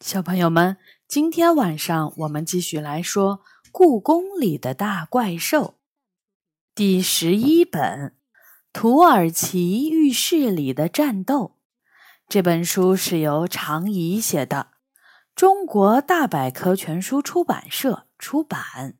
[0.00, 0.76] 小朋友们，
[1.08, 3.38] 今天晚上我们继续来说
[3.72, 5.62] 《故宫里的大怪兽》
[6.72, 7.82] 第十一本
[8.72, 11.56] 《土耳其浴室里的战斗》。
[12.28, 14.68] 这本书是由常怡写的，
[15.34, 18.98] 中国大百科全书出版社出版。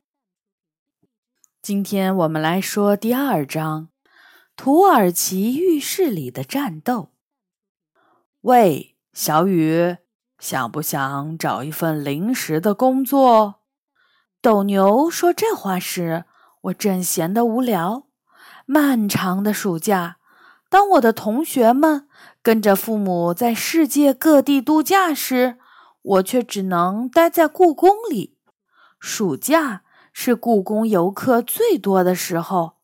[1.61, 3.87] 今天我们来说第二章
[4.57, 7.13] 《土耳其浴室里的战斗》。
[8.41, 9.95] 喂，小雨。
[10.39, 13.55] 想不想找一份临时的工作？
[14.41, 16.23] 斗牛说这话时，
[16.61, 18.07] 我正闲得无聊。
[18.65, 20.17] 漫长的暑假，
[20.69, 22.07] 当我的同学们
[22.41, 25.57] 跟着父母在世界各地度假时，
[26.01, 28.37] 我却只能待在故宫里。
[28.97, 29.81] 暑假
[30.13, 32.77] 是故宫游客最多的时候，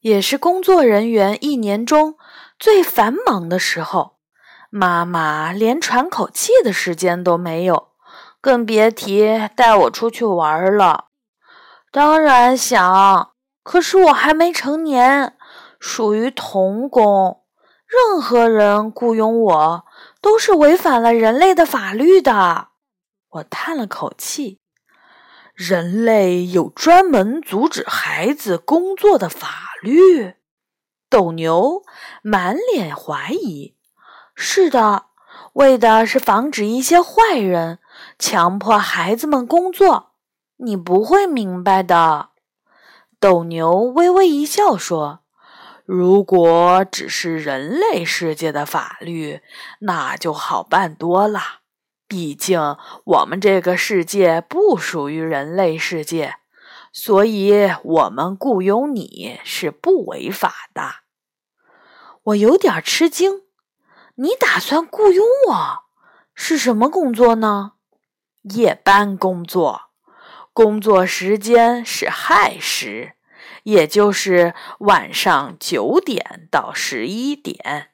[0.00, 2.16] 也是工作人员一年中
[2.58, 4.15] 最繁忙的时候。
[4.76, 7.92] 妈妈连喘口气的时间都没有，
[8.42, 11.06] 更别提带我出去玩了。
[11.90, 13.30] 当然想，
[13.62, 15.34] 可是我还没成年，
[15.80, 17.42] 属于童工。
[17.86, 19.84] 任何人雇佣我，
[20.20, 22.68] 都是违反了人类的法律的。
[23.30, 24.60] 我叹了口气。
[25.54, 30.34] 人类有专门阻止孩子工作的法律？
[31.08, 31.82] 斗牛
[32.22, 33.75] 满脸怀疑。
[34.38, 35.06] 是的，
[35.54, 37.78] 为的是防止一些坏人
[38.18, 40.12] 强迫孩子们工作。
[40.58, 42.28] 你不会明白的。
[43.18, 45.20] 斗牛微微一笑说
[45.86, 49.40] ：“如果只是人类世界的法律，
[49.80, 51.40] 那就好办多了。
[52.06, 56.34] 毕竟我们这个世界不属于人类世界，
[56.92, 60.96] 所以我们雇佣你是不违法的。”
[62.24, 63.45] 我有点吃惊。
[64.18, 65.84] 你打算雇佣我？
[66.34, 67.72] 是什么工作呢？
[68.44, 69.90] 夜班工作，
[70.54, 73.12] 工作时间是亥时，
[73.64, 77.90] 也就是晚上九点到十一点。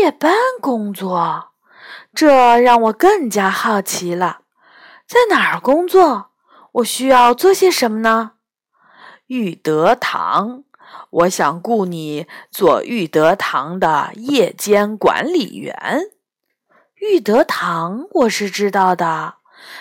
[0.00, 1.50] 夜班工作，
[2.14, 4.40] 这让我更加好奇了。
[5.06, 6.30] 在哪儿工作？
[6.72, 8.32] 我需要做些什么呢？
[9.26, 10.64] 玉德堂。
[11.12, 15.74] 我想雇你做玉德堂的夜间管理员。
[16.94, 19.34] 玉德堂我是知道的，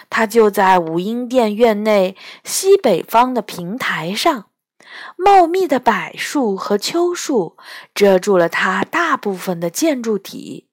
[0.09, 4.47] 它就在武英殿院内西北方的平台上。
[5.15, 7.55] 茂密的柏树和秋树
[7.95, 10.67] 遮住了它大部分的建筑体，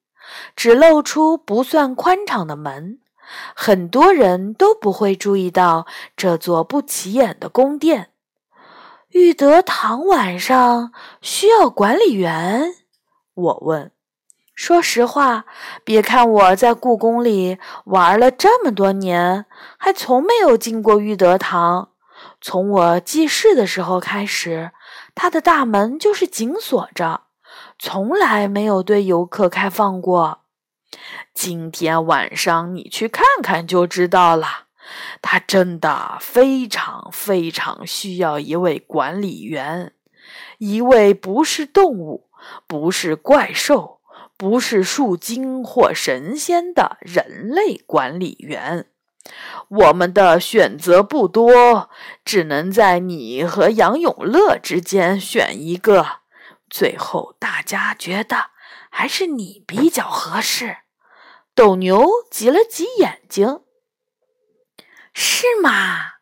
[0.56, 2.98] 只露出不算宽敞的门。
[3.54, 5.86] 很多人都不会注意到
[6.16, 8.10] 这座不起眼的宫殿。
[9.12, 10.92] 玉德堂晚上
[11.22, 12.74] 需要管理员，
[13.32, 13.90] 我问。
[14.54, 15.46] 说实话，
[15.82, 19.46] 别看我在故宫里玩了这么多年，
[19.78, 21.92] 还从没有进过玉德堂。
[22.40, 24.72] 从我记事的时候开始，
[25.14, 27.22] 它的大门就是紧锁着，
[27.78, 30.40] 从来没有对游客开放过。
[31.32, 34.67] 今天晚上你去看看就知道了。
[35.22, 39.92] 他真的非常非常需要一位管理员，
[40.58, 42.28] 一位不是动物、
[42.66, 44.00] 不是怪兽、
[44.36, 48.86] 不是树精或神仙的人类管理员。
[49.68, 51.90] 我们的选择不多，
[52.24, 56.20] 只能在你和杨永乐之间选一个。
[56.70, 58.50] 最后，大家觉得
[58.90, 60.78] 还是你比较合适。
[61.54, 63.60] 斗牛挤了挤眼睛。
[65.20, 66.12] 是吗？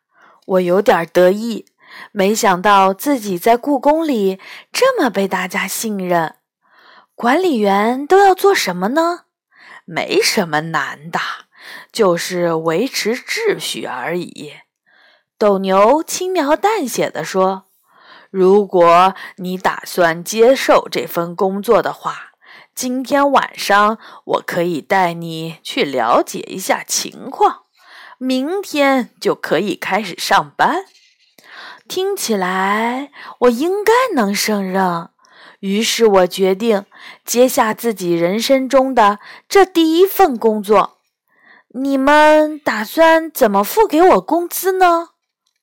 [0.47, 1.67] 我有点得意，
[2.11, 4.39] 没想到自己在故宫里
[4.71, 6.37] 这么被大家信任。
[7.13, 9.25] 管理员都要做什么呢？
[9.85, 11.19] 没什么难的，
[11.91, 14.53] 就是维持秩序而已。
[15.37, 17.65] 斗牛轻描淡写的说
[18.31, 22.31] ：“如果你打算接受这份工作的话，
[22.73, 27.65] 今天晚上我可以带你去了解一下情况。”
[28.17, 30.85] 明天就可以开始上班，
[31.87, 33.11] 听起来
[33.41, 35.09] 我应该能胜任。
[35.59, 36.85] 于是我决定
[37.25, 40.97] 接下自己人生中的这第一份工作。
[41.69, 45.09] 你们打算怎么付给我工资呢？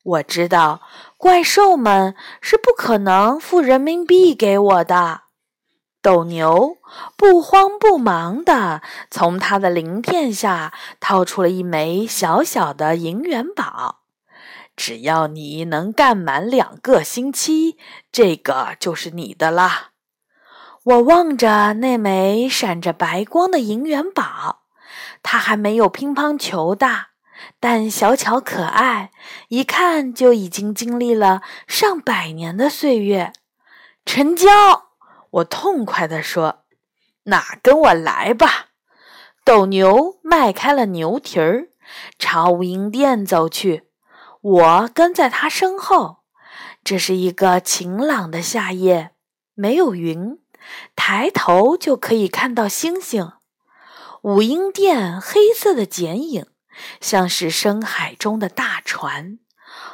[0.04, 0.80] 我知道
[1.16, 5.23] 怪兽们是不可能付人民币给我的。
[6.04, 6.76] 斗牛
[7.16, 14.02] 不慌不忙地从他的鳞片下掏出了一枚小小的银元宝。
[14.76, 17.78] 只要你能干满两个星期，
[18.12, 19.92] 这个就是你的啦。
[20.82, 24.64] 我望着那枚闪着白光的银元宝，
[25.22, 27.12] 它还没有乒乓球大，
[27.58, 29.10] 但小巧可爱，
[29.48, 33.32] 一看就已经经历了上百年的岁月。
[34.04, 34.50] 成交！
[35.34, 36.64] 我痛快地说
[37.24, 38.68] ：“那跟我来吧。”
[39.44, 41.68] 斗牛迈开了牛蹄儿，
[42.18, 43.88] 朝无音殿走去。
[44.40, 46.18] 我跟在他身后。
[46.84, 49.12] 这是一个晴朗的夏夜，
[49.54, 50.38] 没有云，
[50.94, 53.32] 抬头就可以看到星星。
[54.22, 56.46] 五音殿黑色的剪影，
[57.00, 59.38] 像是深海中的大船。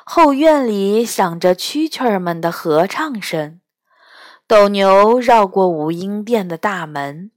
[0.04, 3.60] 后院里响着蛐蛐儿们的合唱声。
[4.50, 7.30] 斗牛绕过五音殿的大门，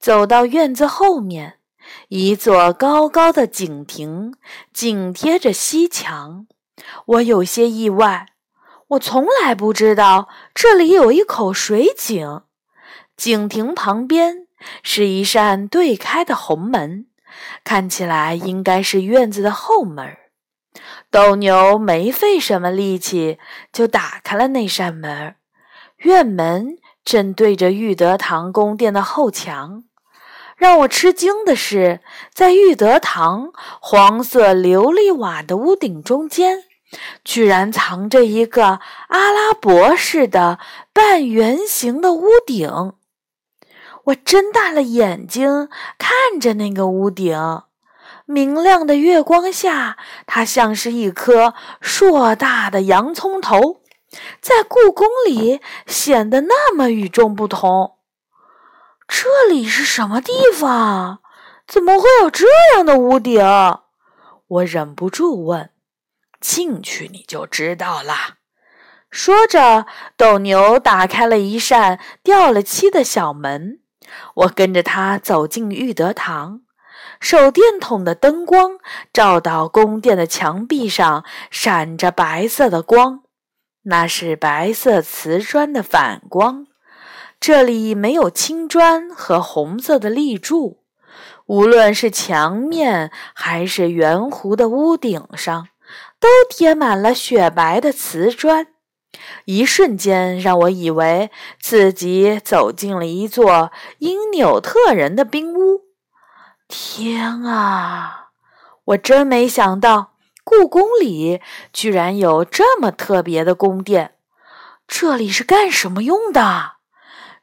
[0.00, 1.60] 走到院子后面，
[2.08, 4.34] 一座高高的井亭
[4.72, 6.48] 紧贴着西墙。
[7.04, 8.26] 我有些意外。
[8.88, 12.42] 我从来不知道这里有一口水井，
[13.16, 14.48] 井亭旁边
[14.82, 17.06] 是一扇对开的红门，
[17.62, 20.16] 看起来应该是院子的后门。
[21.12, 23.38] 斗牛没费什么力气
[23.72, 25.36] 就打开了那扇门，
[25.98, 29.84] 院门正对着玉德堂宫殿的后墙。
[30.56, 32.00] 让我吃惊的是，
[32.32, 36.64] 在玉德堂黄色琉璃瓦的屋顶中间。
[37.24, 40.60] 居然藏着一个阿拉伯式的
[40.92, 42.92] 半圆形的屋顶，
[44.04, 45.68] 我睁大了眼睛
[45.98, 47.36] 看着那个屋顶，
[48.24, 53.80] 明亮的月光下，它像是一颗硕大的洋葱头，
[54.40, 57.96] 在故宫里显得那么与众不同。
[59.08, 61.20] 这里是什么地方？
[61.66, 63.42] 怎么会有这样的屋顶？
[64.46, 65.70] 我忍不住问。
[66.40, 68.14] 进去你就知道了。
[69.10, 69.86] 说着，
[70.16, 73.80] 斗牛打开了一扇掉了漆的小门。
[74.34, 76.60] 我跟着他走进玉德堂，
[77.18, 78.78] 手电筒的灯光
[79.12, 83.22] 照到宫殿的墙壁上，闪着白色的光，
[83.86, 86.66] 那是白色瓷砖的反光。
[87.40, 90.82] 这里没有青砖和红色的立柱，
[91.46, 95.68] 无论是墙面还是圆弧的屋顶上。
[96.18, 98.66] 都贴满了雪白的瓷砖，
[99.44, 101.30] 一瞬间让我以为
[101.60, 105.82] 自己走进了一座因纽特人的冰屋。
[106.66, 108.30] 天啊，
[108.84, 110.14] 我真没想到
[110.48, 111.40] 故宫里
[111.72, 114.14] 居然有这么特别的宫殿。
[114.86, 116.74] 这里是干什么用的？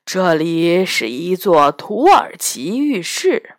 [0.05, 3.57] 这里是一座土耳其浴室。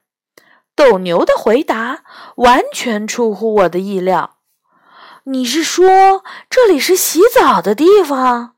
[0.74, 2.04] 斗牛的回答
[2.36, 4.38] 完全出乎我的意料。
[5.24, 8.54] 你是说这里是洗澡的地方，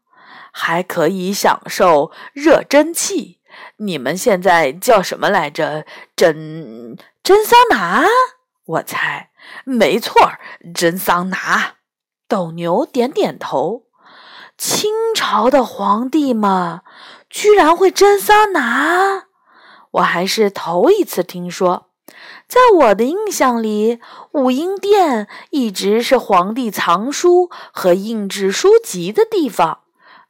[0.52, 3.40] 还可以享受热蒸汽？
[3.78, 5.84] 你们现在叫什么来着？
[6.14, 8.06] 蒸蒸桑拿？
[8.66, 9.30] 我猜
[9.64, 10.32] 没错，
[10.74, 11.74] 蒸桑拿。
[12.28, 13.84] 斗牛点点头。
[14.58, 16.80] 清朝的皇帝们
[17.28, 19.26] 居然会蒸桑拿，
[19.90, 21.90] 我还是头一次听说。
[22.48, 24.00] 在我的印象里，
[24.32, 29.80] 武英殿一直是皇帝藏书和印制书籍的地方，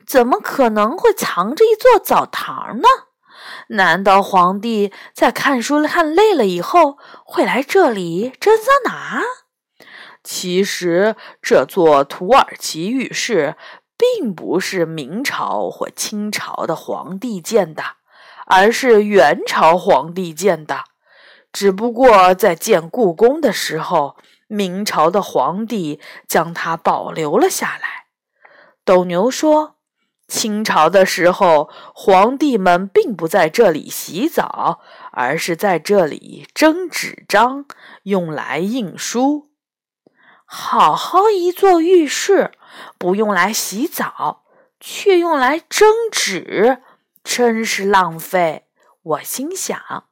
[0.07, 2.89] 怎么可能会藏着一座澡堂呢？
[3.69, 9.23] 难道皇帝在看书看累了以后会来这里蒸桑拿？
[10.23, 13.57] 其实，这座土耳其浴室
[13.97, 17.83] 并不是明朝或清朝的皇帝建的，
[18.47, 20.85] 而是元朝皇帝建的。
[21.52, 24.17] 只不过在建故宫的时候，
[24.49, 28.07] 明朝的皇帝将它保留了下来。
[28.85, 29.75] 斗牛说
[30.28, 34.80] ：“清朝的时候，皇帝们并不在这里洗澡，
[35.12, 37.64] 而是在这里蒸纸张，
[38.02, 39.50] 用来印书。
[40.45, 42.52] 好好一座浴室，
[42.99, 44.45] 不用来洗澡，
[44.80, 46.83] 却用来蒸纸，
[47.23, 48.64] 真是浪费。”
[49.02, 50.04] 我心想。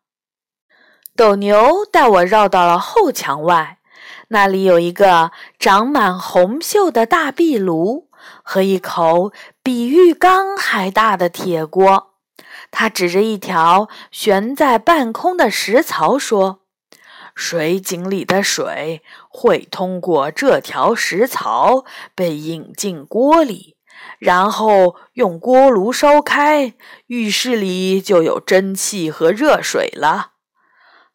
[1.16, 3.78] 斗牛带我绕到了后墙外，
[4.28, 8.09] 那里有一个长满红锈的大壁炉
[8.42, 9.33] 和一口
[9.64, 12.12] 比浴缸还大的铁锅。
[12.71, 16.61] 他指着一条悬在半空的石槽说
[17.35, 23.76] ：“水井里的水会通过这条石槽被引进锅里，
[24.18, 26.75] 然后用锅炉烧开，
[27.06, 30.33] 浴室里就有蒸汽和热水了。”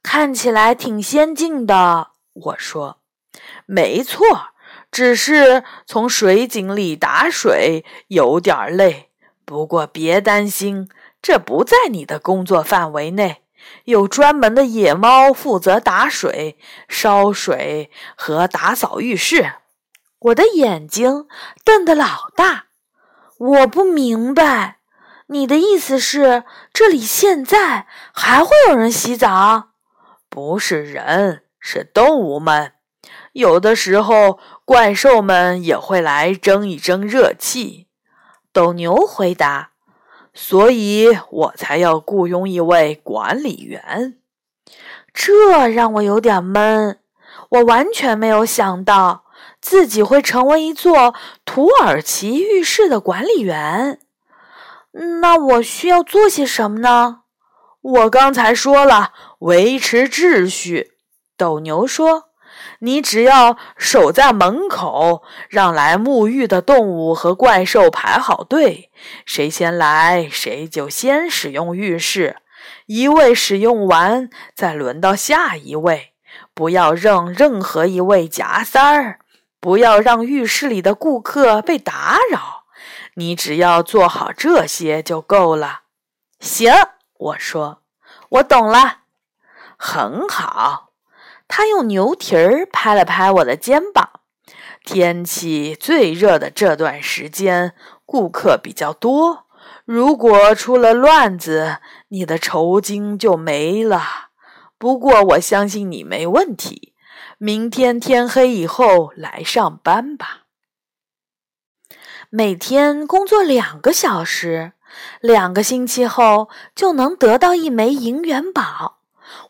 [0.02, 2.98] 看起来挺先进的，我说，
[3.68, 4.26] 没错，
[4.92, 9.10] 只是从水井里打水有点累。
[9.46, 10.90] 不过别担心，
[11.22, 13.44] 这不在你的工作范围内。
[13.84, 19.54] 有专门的野猫负责打水、烧水和打扫浴室。
[20.20, 21.28] 我的眼睛
[21.64, 22.66] 瞪得老大，
[23.38, 24.80] 我不明白，
[25.28, 26.44] 你的意思是
[26.74, 29.70] 这里现在还会有人洗澡？
[30.30, 32.74] 不是人，是动物们。
[33.34, 37.88] 有的时候，怪兽们也会来争一争热气。
[38.52, 39.70] 斗牛回答
[40.34, 44.18] ：“所以我才要雇佣一位管理员。”
[45.14, 47.00] 这让我有点闷。
[47.50, 49.26] 我完全没有想到
[49.62, 54.00] 自己会成为一座土耳其浴室的管理员。
[55.22, 57.22] 那我需要做些什么呢？
[57.82, 60.94] 我刚才说了，维持秩序。
[61.38, 62.29] 斗牛说。
[62.80, 68.92] 你只要守在门口，让来沐浴的动物和怪兽排好队，
[69.26, 72.38] 谁先来谁就先使用浴室，
[72.86, 76.14] 一位使用完再轮到下一位，
[76.54, 79.20] 不要让任何一位夹塞儿，
[79.60, 82.66] 不要让浴室里的顾客被打扰。
[83.16, 85.82] 你只要做好这些就够了。
[86.40, 86.72] 行，
[87.18, 87.82] 我说，
[88.30, 89.00] 我懂了，
[89.78, 90.89] 很好。
[91.50, 94.22] 他用牛蹄儿拍了拍我的肩膀。
[94.86, 97.74] 天气最热的这段时间，
[98.06, 99.48] 顾客比较多。
[99.84, 104.30] 如果出了乱子，你的酬金就没了。
[104.78, 106.94] 不过我相信你没问题。
[107.38, 110.44] 明天天黑以后来上班吧。
[112.30, 114.74] 每天工作两个小时，
[115.20, 118.99] 两个星期后就能得到一枚银元宝。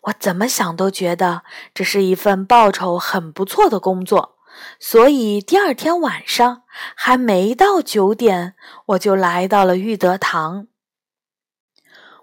[0.02, 1.44] 我怎么想都觉得
[1.74, 4.38] 这是一份报酬很不错的工作，
[4.80, 6.64] 所以第二天晚上
[6.96, 8.56] 还没到九点，
[8.88, 10.68] 我就来到了玉德堂。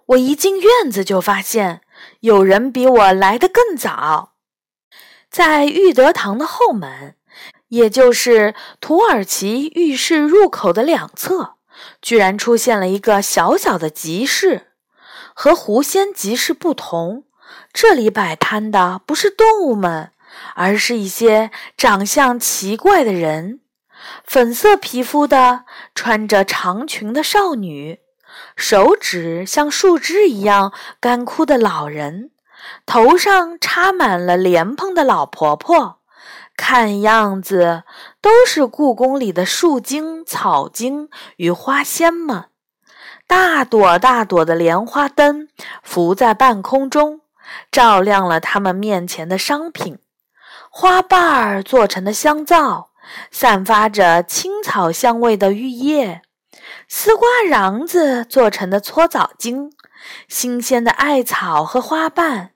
[0.07, 1.81] 我一进院子就发现
[2.21, 4.35] 有人比我来得更早，
[5.31, 7.17] 在玉德堂的后门，
[7.69, 11.55] 也就是土耳其浴室入口的两侧，
[12.01, 14.73] 居然出现了一个小小的集市，
[15.35, 17.25] 和狐仙集市不同。
[17.79, 20.11] 这里摆摊的不是动物们，
[20.55, 23.61] 而是一些长相奇怪的人：
[24.25, 28.01] 粉色皮肤的、穿着长裙的少女，
[28.57, 32.31] 手指像树枝一样干枯的老人，
[32.87, 35.99] 头上插满了莲蓬的老婆婆，
[36.57, 37.83] 看样子
[38.23, 42.47] 都是故宫里的树精、草精与花仙们。
[43.27, 45.49] 大朵大朵的莲花灯
[45.83, 47.21] 浮在半空中。
[47.71, 49.99] 照亮了他们面前的商品：
[50.71, 52.91] 花瓣儿做成的香皂，
[53.31, 56.21] 散发着青草香味的浴液；
[56.89, 59.71] 丝瓜瓤子做成的搓澡巾，
[60.29, 62.51] 新鲜的艾草和花瓣；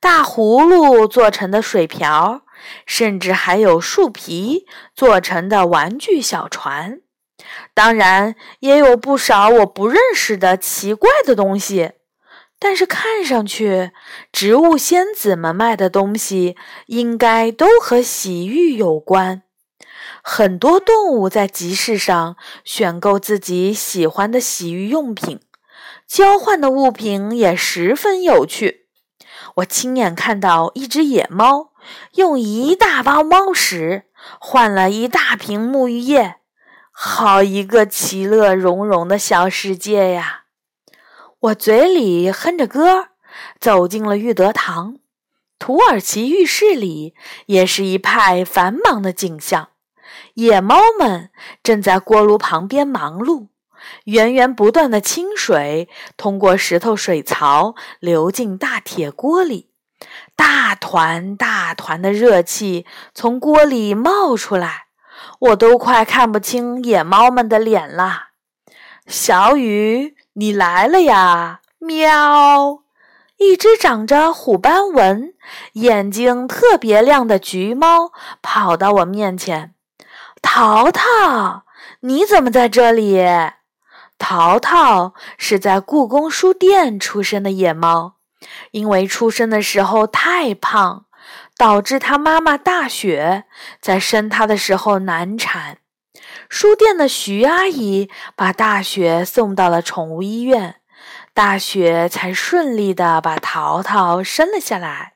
[0.00, 2.42] 大葫芦做成的水瓢，
[2.84, 7.00] 甚至还有树皮做成的玩具小船。
[7.74, 11.92] 当然，也有不少我不认识的奇怪的东西。
[12.58, 13.92] 但是看上去，
[14.32, 19.42] 植物仙子们卖的东西应该都和洗浴有关。
[20.22, 25.40] 很多动物在集市上选购自己喜欢的洗浴用品，
[26.08, 28.86] 交换的物品也十分有趣。
[29.56, 31.72] 我亲眼看到一只野猫
[32.14, 34.04] 用一大包猫屎
[34.40, 36.36] 换了一大瓶沐浴液，
[36.90, 40.45] 好一个其乐融融的小世界呀！
[41.46, 43.08] 我嘴里哼着歌，
[43.60, 44.96] 走进了玉德堂。
[45.58, 47.14] 土耳其浴室里
[47.46, 49.68] 也是一派繁忙的景象。
[50.34, 51.30] 野猫们
[51.62, 53.48] 正在锅炉旁边忙碌，
[54.04, 59.70] 源源不断的清水通过石头水槽流进大铁锅里，
[60.34, 64.86] 大团大团的热气从锅里冒出来，
[65.38, 68.30] 我都快看不清野猫们的脸了。
[69.06, 70.15] 小雨。
[70.38, 71.60] 你来了呀！
[71.78, 72.82] 喵！
[73.38, 75.32] 一只长着虎斑纹、
[75.72, 78.12] 眼睛特别亮的橘猫
[78.42, 79.74] 跑到我面前。
[80.42, 81.64] 淘淘，
[82.00, 83.24] 你怎么在这里？
[84.18, 88.16] 淘淘是在故宫书店出生的野猫，
[88.72, 91.06] 因为出生的时候太胖，
[91.56, 93.44] 导致他妈妈大雪
[93.80, 95.78] 在生他的时候难产。
[96.48, 100.76] 书店的徐阿姨把大雪送到了宠物医院，
[101.34, 105.14] 大雪才顺利的把淘淘生了下来。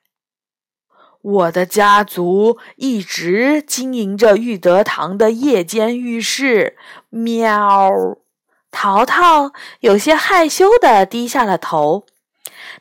[1.22, 6.78] 我的家族一直经营着玉德堂的夜间浴室。
[7.10, 7.90] 喵，
[8.70, 12.06] 淘淘有些害羞的低下了头。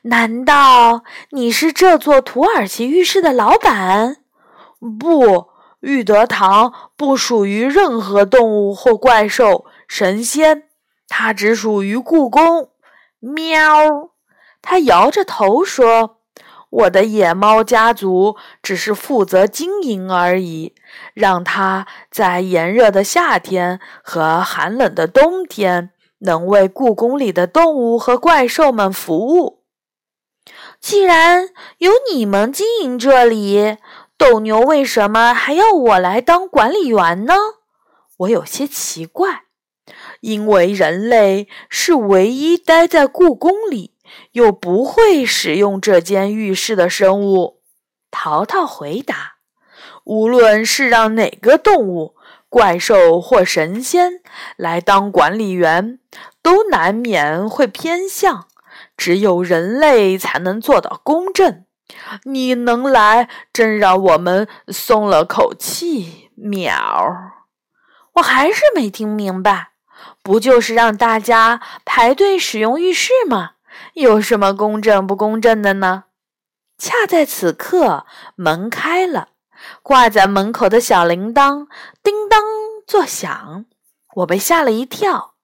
[0.04, 4.18] 难道你是这座土耳其浴室的老板？
[4.98, 5.49] 不，
[5.82, 10.64] 玉德堂不属于任何动物或怪兽、神仙，
[11.08, 12.70] 它只属于故宫。
[13.20, 14.12] 喵！
[14.62, 16.18] 他摇着头说
[16.70, 20.76] ：“我的野猫家族只是负责经营而已，
[21.14, 29.64] 让它在炎热的夏天和寒冷的冬天能为故宫里的动物和怪兽们服务。”
[30.82, 33.78] 既然由你们经营这里，
[34.20, 37.34] 斗牛为什么还要我来当管理员呢？
[38.18, 39.44] 我有些奇怪。
[40.20, 43.96] 因为人类是唯一待在故宫里
[44.34, 47.62] 又不会使用这间浴室的生物。
[48.12, 49.38] 淘淘回答
[50.04, 52.16] ：“无论是让哪个动物、
[52.50, 54.22] 怪兽或神仙
[54.58, 56.00] 来当管理员，
[56.44, 58.48] 都难免会偏向。”
[58.98, 61.66] 只有人类才能做到公正。
[62.24, 66.32] 你能来，真让我们松了口气。
[66.36, 66.74] 喵！
[68.14, 69.72] 我还是没听明白，
[70.24, 73.52] 不就是让大家排队使用浴室吗？
[73.94, 76.06] 有什么公正不公正的呢？
[76.78, 78.06] 恰在此刻，
[78.36, 79.30] 门开了，
[79.84, 81.68] 挂在门口的小铃铛
[82.02, 82.42] 叮当
[82.88, 83.66] 作响，
[84.16, 85.36] 我被吓了一跳。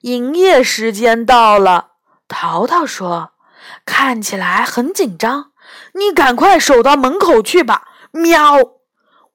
[0.00, 1.88] 营业时间到了。
[2.28, 3.32] 淘淘说
[3.84, 5.50] ：“看起来很紧张，
[5.94, 8.56] 你赶快守到门口去吧。”喵！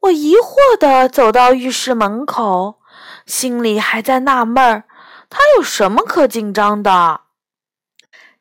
[0.01, 2.79] 我疑惑地走到浴室门口，
[3.25, 4.83] 心里还在纳闷儿，
[5.29, 7.21] 他有什么可紧张的？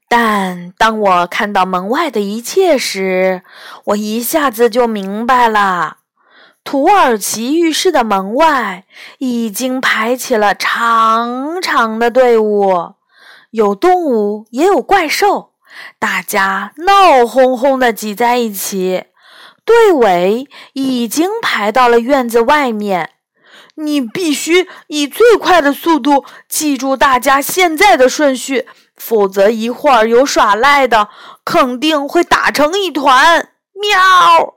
[0.09, 3.43] 但当我看到门外的一切时，
[3.85, 5.99] 我一下子就明白了：
[6.63, 8.85] 土耳其浴室的门外
[9.19, 12.95] 已经排起了长长的队伍。
[13.51, 15.54] 有动物，也有怪兽，
[15.99, 19.05] 大家闹哄哄的挤在一起，
[19.65, 23.11] 队尾已经排到了院子外面。
[23.77, 31.09] 你必须以最快的速度记住大家现在的顺序，否则一会儿有耍赖的，
[31.45, 33.51] 肯定会打成一团。
[33.73, 34.55] 喵！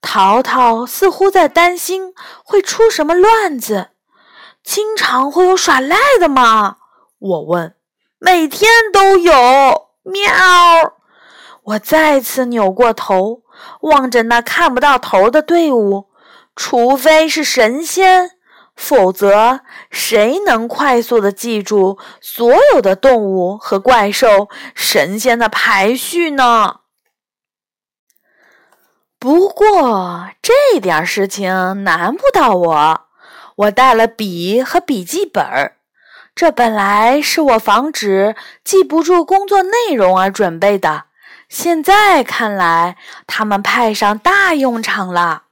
[0.00, 2.12] 淘淘似乎在担心
[2.44, 3.88] 会出什么乱子。
[4.62, 6.76] 经常会有耍赖的吗？
[7.18, 7.74] 我问。
[8.20, 10.30] 每天都有喵！
[11.64, 13.42] 我再次扭过头，
[13.82, 16.08] 望着那看不到头的队伍。
[16.54, 18.32] 除非是神仙，
[18.74, 19.60] 否则
[19.90, 26.80] 谁能快速的记住所有的动物和怪兽、神仙的排序呢？
[29.18, 33.00] 不过这点事情难不倒我，
[33.54, 35.76] 我带了笔和笔记本儿。
[36.34, 41.04] 这本来是我防止记不住工作内容而准备的，
[41.48, 45.44] 现在看来，他们派上大用场了。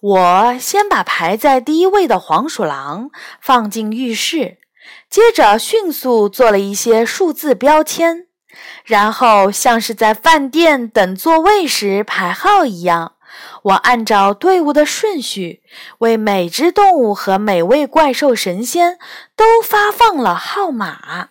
[0.00, 4.58] 我先把排在第一位的黄鼠狼放进浴室，
[5.10, 8.26] 接着迅速做了一些数字标签，
[8.84, 13.13] 然后像是在饭店等座位时排号一样。
[13.62, 15.62] 我按照队伍的顺序，
[15.98, 18.98] 为每只动物和每位怪兽神仙
[19.34, 21.28] 都发放了号码。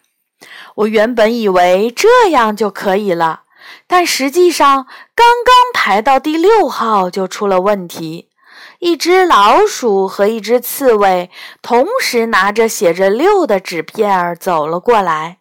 [0.75, 3.43] 我原本以为这样就可以了，
[3.87, 8.29] 但实际上刚刚排到第六号就出了问题。
[8.79, 15.37] 一只老鼠和一只刺猬同时拿着写着六的纸片儿走了过来。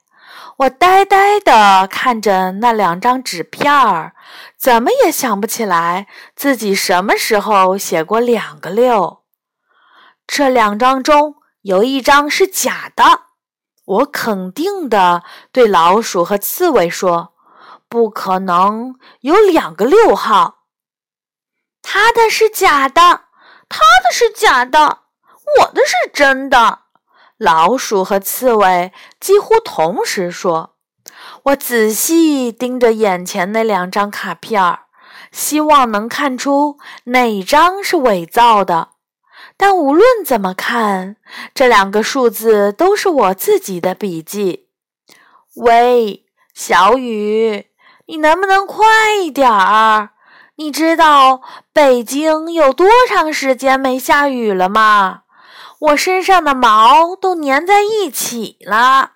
[0.58, 4.14] 我呆呆地看着那两张纸片儿，
[4.56, 9.22] 怎么也想不起来自己什么时候写过两个六。
[10.26, 13.22] 这两张中有一张是假的，
[13.84, 17.34] 我肯定地对老鼠和刺猬说
[17.88, 20.66] ：“不可能有两个六号。”
[21.82, 23.24] 他的是假的，
[23.68, 25.00] 他的是假的，
[25.58, 26.81] 我的是真的。
[27.42, 30.76] 老鼠和刺猬几乎同时说
[31.42, 34.82] ：“我仔细盯着眼前那两张卡片儿，
[35.32, 38.90] 希望能看出哪张是伪造的。
[39.56, 41.16] 但无论怎么看，
[41.52, 44.68] 这两个数字都是我自己的笔记。”
[45.56, 46.24] 喂，
[46.54, 47.66] 小雨，
[48.06, 48.86] 你能不能快
[49.20, 50.10] 一点儿？
[50.54, 55.22] 你知道北京有多长时间没下雨了吗？
[55.82, 59.14] 我身上的毛都粘在一起了，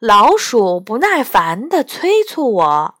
[0.00, 2.94] 老鼠不耐烦地催促我。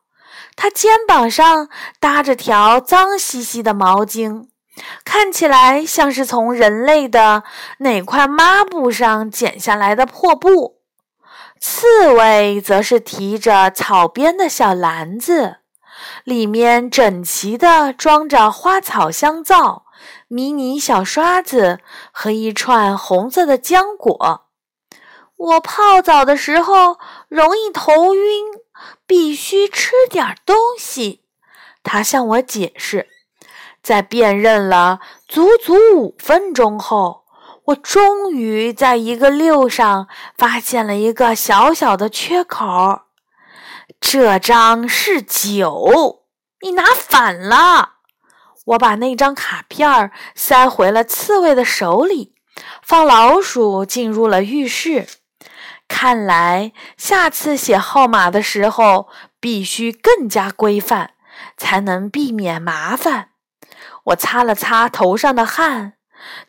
[0.56, 4.48] 它肩膀上搭着条脏兮兮的毛巾，
[5.06, 7.44] 看起来像是从人类的
[7.78, 10.82] 哪块抹布上剪下来的破布。
[11.58, 15.60] 刺猬则是提着草编的小篮子，
[16.24, 19.81] 里面整齐地装着花草香皂、
[20.32, 24.46] 迷你小刷子和一串红色的浆果。
[25.36, 28.46] 我泡澡的时候容易头晕，
[29.06, 31.20] 必须吃点东西。
[31.82, 33.08] 他向我解释。
[33.82, 37.24] 在辨认了足足五分钟后。
[37.66, 43.02] 我终于在一个六上发现了一个小小的缺口，
[44.00, 46.24] 这张是九，
[46.62, 47.96] 你拿反了。
[48.66, 52.34] 我把那张卡片塞回了刺猬的手里，
[52.82, 55.06] 放老鼠进入了浴室。
[55.88, 59.08] 看来下次写号码的时候
[59.40, 61.10] 必须更加规范，
[61.56, 63.30] 才能避免麻烦。
[64.04, 65.94] 我擦了擦头上的汗。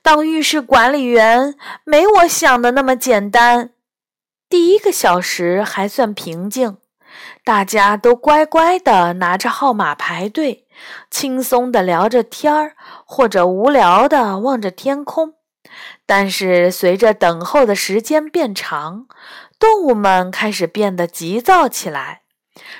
[0.01, 3.71] 当浴室管理员没我想的那么简单。
[4.47, 6.77] 第一个小时还算平静，
[7.45, 10.65] 大家都乖乖的拿着号码排队，
[11.11, 12.75] 轻松地聊着天儿，
[13.05, 15.33] 或者无聊地望着天空。
[16.05, 19.07] 但是随着等候的时间变长，
[19.59, 22.21] 动物们开始变得急躁起来。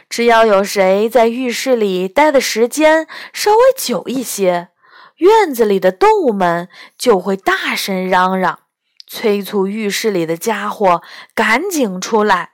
[0.10, 4.70] 只要有谁在浴室里待的时间稍微久一些，
[5.18, 8.60] 院子里的动物们就会大声嚷嚷，
[9.08, 11.02] 催促浴室里的家伙
[11.36, 12.53] 赶紧出来。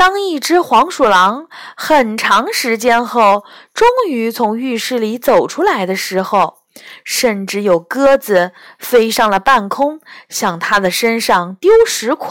[0.00, 6.60] 当一只黄鼠狼很长时间后终于从浴室里走出来的时候，
[7.04, 12.30] 甚至有鸽子飞上了半空，向它的身上丢石块。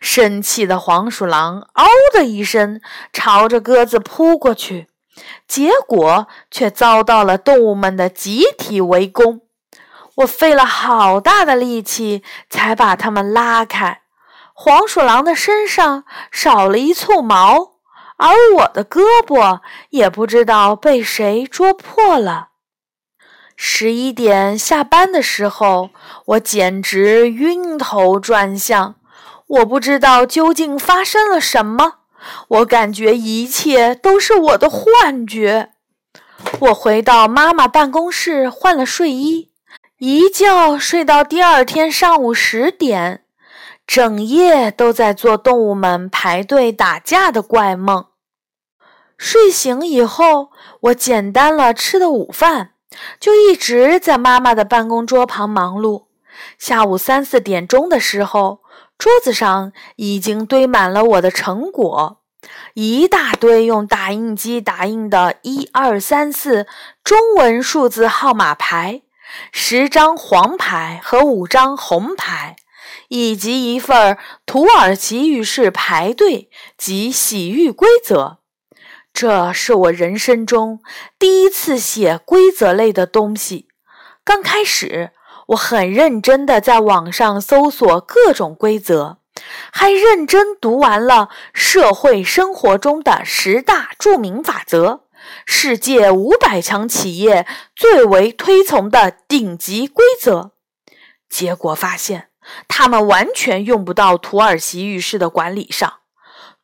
[0.00, 2.80] 生气的黄鼠狼“嗷”的一声，
[3.12, 4.88] 朝着鸽子扑过去。
[5.46, 9.42] 结果却遭到了动物们的集体围攻，
[10.16, 14.00] 我费了好大的力气才把它们拉开。
[14.58, 17.72] 黄鼠狼的身上少了一簇毛，
[18.16, 22.48] 而我的胳膊也不知道被谁捉破了。
[23.54, 25.90] 十一点下班的时候，
[26.24, 28.94] 我简直晕头转向，
[29.46, 31.96] 我不知道究竟发生了什么。
[32.48, 35.72] 我感觉一切都是我的幻觉。
[36.60, 39.50] 我回到妈妈办公室换了睡衣，
[39.98, 43.25] 一觉睡到第二天上午十点，
[43.86, 48.06] 整夜都在做动物们排队打架的怪梦。
[49.16, 52.72] 睡醒以后，我简单了吃的午饭，
[53.18, 56.06] 就一直在妈妈的办公桌旁忙碌。
[56.58, 58.60] 下午三四点钟的时候。
[58.98, 62.22] 桌子上已经堆满了我的成果，
[62.72, 66.66] 一大堆用打印机打印的一二三四
[67.04, 69.02] 中文数字号码牌，
[69.52, 72.56] 十张黄牌和五张红牌，
[73.08, 78.38] 以及一份土耳其浴室排队及洗浴规则。
[79.12, 80.80] 这是我人生中
[81.18, 83.68] 第一次写规则类的东西。
[84.24, 85.12] 刚开始。
[85.50, 89.18] 我很认真地在网上搜索各种规则，
[89.70, 95.04] 还认真读完了社会生活中的十大著名法则、
[95.44, 100.50] 世界五百强企业最为推崇的顶级规则。
[101.28, 102.30] 结果发现，
[102.68, 106.00] 他们完全用不到土耳其浴室的管理上。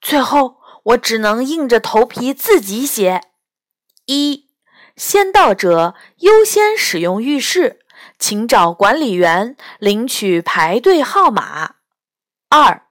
[0.00, 3.22] 最后，我只能硬着头皮自己写：
[4.06, 4.48] 一，
[4.96, 7.80] 先到者优先使用浴室。
[8.18, 11.76] 请找管理员领取排队号码。
[12.48, 12.86] 二，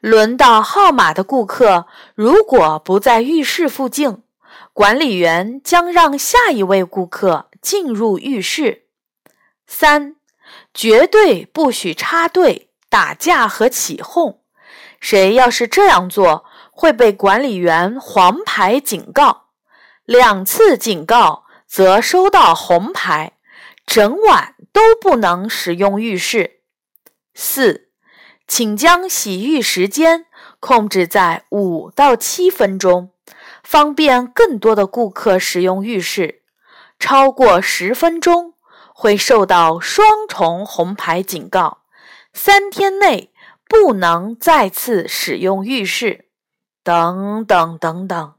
[0.00, 4.22] 轮到号码的顾客如果不在浴室附近，
[4.72, 8.84] 管理员将让下一位顾客进入浴室。
[9.66, 10.16] 三，
[10.72, 14.40] 绝对不许插队、打架和起哄。
[15.00, 19.48] 谁要是这样做，会被管理员黄牌警告。
[20.04, 23.32] 两次警告则收到红牌。
[23.86, 26.60] 整晚都不能使用浴室。
[27.34, 27.88] 四，
[28.46, 30.26] 请将洗浴时间
[30.60, 33.10] 控制在五到七分钟，
[33.64, 36.42] 方便更多的顾客使用浴室。
[37.00, 38.54] 超过十分钟
[39.00, 41.78] 会受到双重红牌警告，
[42.34, 43.32] 三天内
[43.66, 46.26] 不能再次使用浴室。
[46.84, 48.34] 等等等等。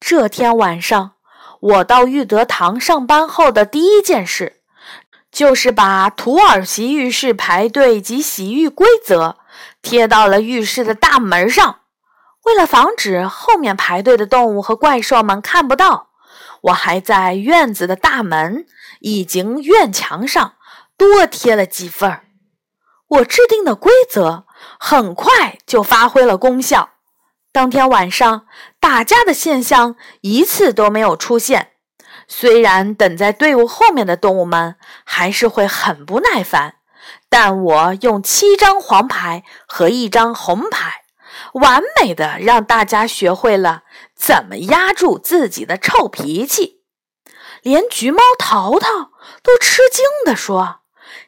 [0.00, 1.12] 这天晚上，
[1.60, 4.56] 我到玉德堂上班后的第一件事。
[5.30, 9.36] 就是把土耳其浴室排队及洗浴规则
[9.80, 11.82] 贴到了浴室的大门上。
[12.42, 16.07] 为了防止后面排队的动物和怪兽们看不到，
[16.62, 18.66] 我还在院子的大门
[19.00, 20.54] 以及院墙上
[20.96, 22.24] 多贴了几份儿。
[23.08, 24.44] 我制定的规则
[24.78, 26.90] 很快就发挥了功效。
[27.50, 28.46] 当天晚上，
[28.78, 31.72] 打架的现象一次都没有出现。
[32.26, 36.74] 虽然等在队伍后面的动物们还是会很不耐烦，
[37.30, 40.97] 但我用七张黄牌和一张红牌，
[41.54, 43.84] 完美的让大家学会了
[44.14, 46.82] 怎么压住自己的臭脾气。
[47.62, 49.10] 连橘猫淘淘
[49.42, 50.80] 都吃惊地说：“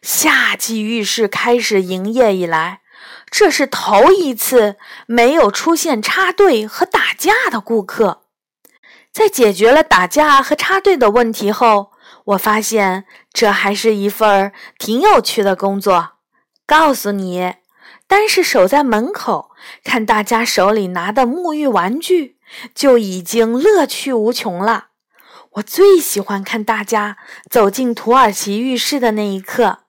[0.02, 2.83] 夏季浴室开始营业以来，
[3.30, 8.22] 这是头一次没有出现插队和打架的顾客。”
[9.12, 11.90] 在解决了打架和插队的问题后，
[12.26, 16.12] 我发现这还是一份挺有趣的工作。
[16.64, 17.54] 告诉你，
[18.11, 19.53] 单是守在门口
[19.85, 22.38] 看大家手里拿的沐浴玩具，
[22.75, 24.88] 就已经乐趣无穷了。
[25.53, 27.18] 我最喜欢看大家
[27.49, 29.85] 走进土耳其浴室的那一刻，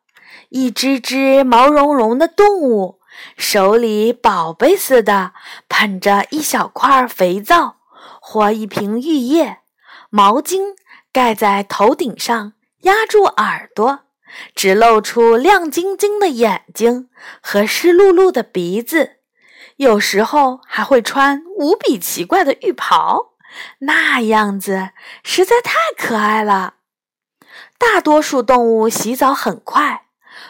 [0.50, 3.00] 一只只毛茸茸的动物，
[3.38, 5.34] 手里宝贝似的
[5.68, 7.78] 捧着一小块肥皂。
[8.24, 9.62] 或一瓶浴液，
[10.12, 10.76] 毛巾
[11.12, 14.02] 盖在头顶上，压住耳朵，
[14.56, 17.10] 只露出亮晶晶的眼睛
[17.42, 19.18] 和湿漉漉的鼻子。
[19.78, 23.34] 有时候还会穿无比奇怪的浴袍，
[23.80, 24.90] 那样子
[25.24, 26.76] 实在太可爱了。
[27.78, 30.06] 大多数动物洗澡很快，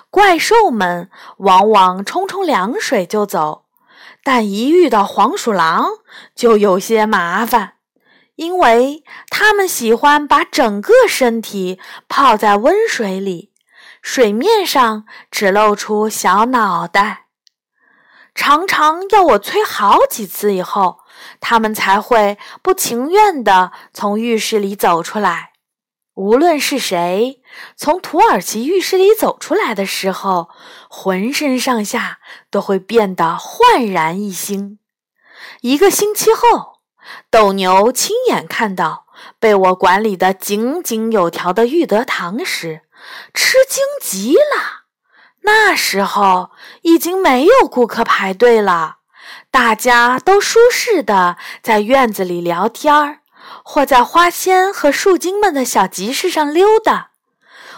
[0.10, 3.66] 怪兽们往往冲冲凉水就走。
[4.24, 5.86] 但一遇到黄鼠狼，
[6.36, 7.76] 就有些麻烦，
[8.36, 13.51] 因为它们喜欢把整个身体泡在温水里，
[14.02, 17.28] 水面上只露出小脑袋，
[18.34, 21.00] 常常要我催好几次以后，
[21.40, 25.52] 它们才会不情愿地从浴室里走出来。
[26.16, 27.42] 无论是谁
[27.78, 30.50] 从土耳其浴室里走出来的时候，
[30.90, 34.80] 浑身上下都会变得焕然一新。
[35.62, 36.80] 一个星期后，
[37.30, 39.06] 斗牛亲眼看到
[39.40, 42.82] 被我管理的井井有条的玉德堂时，
[43.34, 44.86] 吃惊极了。
[45.42, 46.52] 那时候
[46.84, 48.98] 已经没有顾客排队了，
[49.50, 53.20] 大家都舒适的在院子里聊天儿。
[53.64, 57.12] 或在花仙和树精们的小集市上溜达，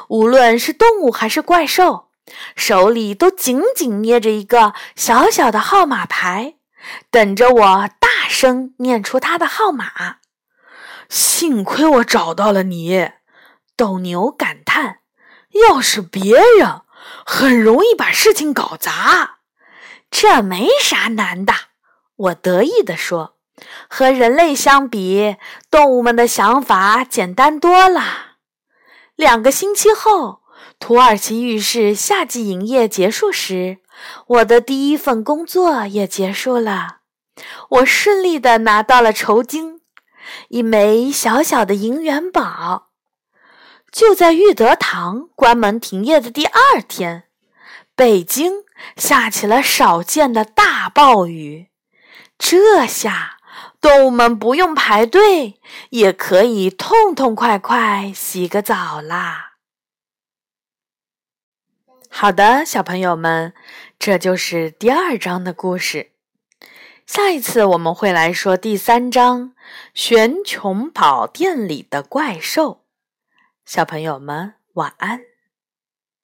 [0.08, 2.10] 无论是动物还是怪兽，
[2.56, 6.56] 手里都紧紧捏着一个小小的号码牌，
[7.10, 10.18] 等着我大声念出他的号码。
[11.10, 13.12] 幸亏我找到了你，
[13.76, 15.00] 斗牛感叹
[15.54, 16.82] ：“要是别人，
[17.26, 19.38] 很容易把事情搞砸。”
[20.12, 21.54] 这没啥难的，
[22.16, 23.36] 我得意地说。
[23.88, 25.38] 和人类相比，
[25.70, 28.38] 动物们的想法简单多了。
[29.16, 30.42] 两个星期后，
[30.80, 33.78] 土耳其浴室夏季营业结束时，
[34.28, 36.98] 我的第一份工作也结束了。
[37.70, 39.82] 我顺利的拿到了酬金，
[40.50, 42.90] 一枚小小的银元宝。
[43.94, 47.26] 就在玉德堂关门停业的第二天，
[47.96, 48.64] 北京
[48.98, 51.70] 下起了少见的大暴雨。
[52.38, 53.38] 这下。
[53.80, 59.56] 动物们不用排队，也可以痛痛快快洗个澡啦。
[62.10, 63.54] 好的，小朋友们，
[64.00, 66.14] 这就是第二章的故事。
[67.06, 69.50] 下一次我们会来说第三章
[69.94, 72.72] 《玄穹宝殿里的怪兽》。
[73.66, 75.33] 小朋友们，晚安。